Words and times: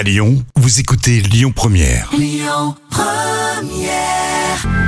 À 0.00 0.02
Lyon, 0.02 0.42
vous 0.56 0.80
écoutez 0.80 1.20
Lyon 1.20 1.52
Première. 1.54 2.10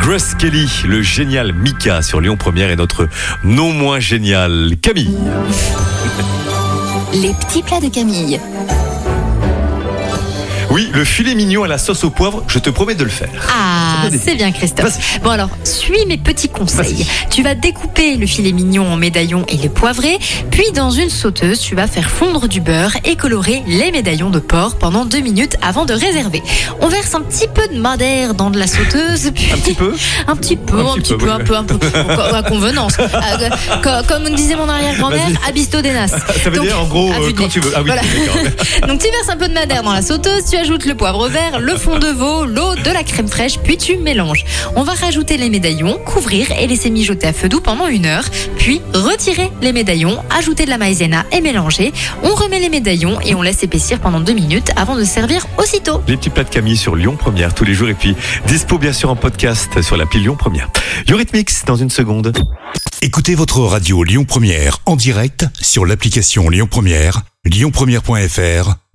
Grace 0.00 0.34
Kelly, 0.36 0.66
le 0.86 1.02
génial 1.02 1.52
Mika 1.52 2.00
sur 2.00 2.22
Lyon 2.22 2.38
Première 2.38 2.70
et 2.70 2.76
notre 2.76 3.06
non 3.44 3.74
moins 3.74 4.00
génial 4.00 4.72
Camille. 4.80 5.14
Les 7.12 7.34
petits 7.34 7.62
plats 7.62 7.80
de 7.80 7.88
Camille. 7.88 8.40
Oui, 10.72 10.88
le 10.94 11.04
filet 11.04 11.34
mignon 11.34 11.64
à 11.64 11.68
la 11.68 11.76
sauce 11.76 12.02
au 12.02 12.08
poivre, 12.08 12.42
je 12.48 12.58
te 12.58 12.70
promets 12.70 12.94
de 12.94 13.04
le 13.04 13.10
faire. 13.10 13.28
Ah, 13.50 14.08
c'est 14.10 14.34
bien 14.36 14.50
Christophe. 14.52 15.20
Bon 15.22 15.28
alors, 15.28 15.50
suis 15.64 16.06
mes 16.06 16.16
petits 16.16 16.48
conseils. 16.48 17.06
Tu 17.30 17.42
vas 17.42 17.54
découper 17.54 18.16
le 18.16 18.26
filet 18.26 18.52
mignon 18.52 18.90
en 18.90 18.96
médaillons 18.96 19.44
et 19.48 19.58
les 19.58 19.68
poivrer, 19.68 20.18
puis 20.50 20.64
dans 20.74 20.90
une 20.90 21.10
sauteuse, 21.10 21.60
tu 21.60 21.74
vas 21.74 21.86
faire 21.86 22.08
fondre 22.08 22.48
du 22.48 22.62
beurre 22.62 22.96
et 23.04 23.16
colorer 23.16 23.62
les 23.66 23.92
médaillons 23.92 24.30
de 24.30 24.38
porc 24.38 24.76
pendant 24.78 25.04
deux 25.04 25.20
minutes 25.20 25.56
avant 25.60 25.84
de 25.84 25.92
réserver. 25.92 26.42
On 26.80 26.88
verse 26.88 27.14
un 27.14 27.20
petit 27.20 27.48
peu 27.52 27.68
de 27.68 27.78
madère 27.78 28.32
dans 28.32 28.48
de 28.48 28.58
la 28.58 28.66
sauteuse, 28.66 29.30
puis 29.34 29.52
Un 29.52 29.58
petit 29.58 29.74
peu 29.74 29.92
un 30.26 30.36
petit 30.36 30.56
peu, 30.56 30.78
un, 30.78 30.94
petit 30.94 31.14
peu, 31.14 31.30
un 31.30 31.38
peu, 31.40 31.54
un 31.54 31.64
peu, 31.64 31.78
à 32.34 32.42
convenance. 32.42 32.96
Euh, 33.32 33.48
co- 33.82 34.06
comme 34.08 34.34
disait 34.34 34.56
mon 34.56 34.68
arrière-grand-mère, 34.68 35.28
abisto 35.48 35.80
des 35.80 35.92
nas. 35.92 36.08
Ça 36.08 36.50
veut 36.50 36.60
dire 36.60 36.78
en 36.80 36.86
gros 36.86 37.10
euh, 37.12 37.32
quand 37.36 37.48
tu 37.48 37.60
veux. 37.60 37.72
Ah. 37.74 37.82
Donc 38.86 39.00
tu 39.00 39.10
verses 39.10 39.28
un 39.28 39.36
peu 39.36 39.48
de 39.48 39.54
madère 39.54 39.82
dans 39.82 39.92
la 39.92 40.02
sauteuse, 40.02 40.44
tu 40.50 40.56
ajoutes 40.62 40.84
le 40.84 40.94
poivre 40.94 41.28
vert, 41.28 41.58
le 41.58 41.74
fond 41.74 41.98
de 41.98 42.06
veau, 42.06 42.46
l'eau, 42.46 42.76
de 42.76 42.90
la 42.92 43.02
crème 43.02 43.26
fraîche, 43.26 43.58
puis 43.58 43.76
tu 43.76 43.96
mélanges. 43.96 44.44
On 44.76 44.84
va 44.84 44.92
rajouter 44.92 45.36
les 45.36 45.50
médaillons, 45.50 45.98
couvrir 46.04 46.52
et 46.52 46.68
laisser 46.68 46.88
mijoter 46.88 47.26
à 47.26 47.32
feu 47.32 47.48
doux 47.48 47.60
pendant 47.60 47.88
une 47.88 48.06
heure, 48.06 48.22
puis 48.58 48.80
retirer 48.94 49.50
les 49.60 49.72
médaillons, 49.72 50.22
ajouter 50.30 50.64
de 50.64 50.70
la 50.70 50.78
maïzena 50.78 51.24
et 51.32 51.40
mélanger. 51.40 51.92
On 52.22 52.36
remet 52.36 52.60
les 52.60 52.68
médaillons 52.68 53.20
et 53.22 53.34
on 53.34 53.42
laisse 53.42 53.64
épaissir 53.64 53.98
pendant 53.98 54.20
deux 54.20 54.34
minutes 54.34 54.70
avant 54.76 54.94
de 54.94 55.02
servir 55.02 55.44
aussitôt. 55.58 56.00
Les 56.06 56.16
petits 56.16 56.30
plats 56.30 56.44
de 56.44 56.50
Camille 56.50 56.76
sur 56.76 56.94
Lyon 56.94 57.16
Première 57.18 57.54
tous 57.54 57.64
les 57.64 57.74
jours 57.74 57.88
et 57.88 57.94
puis 57.94 58.14
dispo 58.46 58.78
bien 58.78 58.92
sûr 58.92 59.10
en 59.10 59.16
podcast 59.16 59.82
sur 59.82 59.96
l'appli 59.96 60.20
Lyon 60.20 60.36
Première. 60.36 60.70
Eurythmics 61.10 61.66
dans 61.66 61.76
une 61.76 61.90
seconde. 61.90 62.32
Écoutez 63.00 63.34
votre 63.34 63.58
radio 63.62 64.04
Lyon 64.04 64.24
Première 64.24 64.78
en 64.86 64.94
direct 64.94 65.44
sur 65.60 65.86
l'application 65.86 66.48
Lyon 66.48 66.68
Première, 66.70 67.22
lyonpremière.fr 67.46 68.76